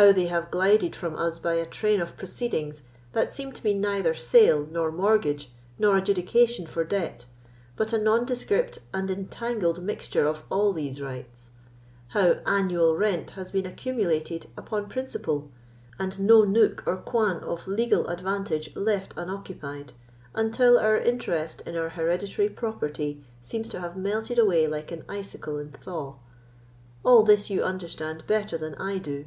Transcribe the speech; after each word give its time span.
How 0.00 0.12
they 0.12 0.28
have 0.28 0.50
glided 0.50 0.96
from 0.96 1.14
us 1.14 1.38
by 1.38 1.52
a 1.52 1.66
train 1.66 2.00
of 2.00 2.16
proceedings 2.16 2.84
that 3.12 3.34
seem 3.34 3.52
to 3.52 3.62
be 3.62 3.74
neither 3.74 4.14
sale, 4.14 4.66
nor 4.70 4.90
mortgage, 4.90 5.50
nor 5.78 5.98
adjudication 5.98 6.66
for 6.66 6.84
debt, 6.84 7.26
but 7.76 7.92
a 7.92 7.98
nondescript 7.98 8.78
and 8.94 9.10
entangled 9.10 9.82
mixture 9.82 10.26
of 10.26 10.42
all 10.48 10.72
these 10.72 11.02
rights; 11.02 11.50
how 12.14 12.38
annual 12.46 12.96
rent 12.96 13.32
has 13.32 13.52
been 13.52 13.66
accumulated 13.66 14.46
upon 14.56 14.88
principal, 14.88 15.50
and 15.98 16.18
no 16.18 16.44
nook 16.44 16.82
or 16.86 16.96
coign 16.96 17.36
of 17.42 17.68
legal 17.68 18.06
advantage 18.06 18.74
left 18.74 19.12
unoccupied, 19.18 19.92
until 20.34 20.78
our 20.78 20.96
interest 20.96 21.60
in 21.66 21.76
our 21.76 21.90
hereditary 21.90 22.48
property 22.48 23.22
seems 23.42 23.68
to 23.68 23.80
have 23.80 23.98
melted 23.98 24.38
away 24.38 24.66
like 24.66 24.90
an 24.90 25.04
icicle 25.10 25.58
in 25.58 25.72
thaw—all 25.72 27.22
this 27.22 27.50
you 27.50 27.62
understand 27.62 28.26
better 28.26 28.56
than 28.56 28.74
I 28.76 28.96
do. 28.96 29.26